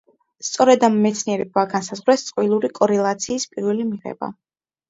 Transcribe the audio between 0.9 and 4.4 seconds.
მეცნიერებმა განსაზღვრეს წყვილური კორელაციის პირველი მიღება.